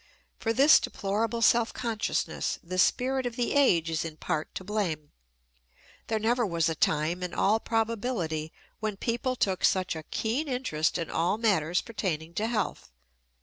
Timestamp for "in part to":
4.03-4.63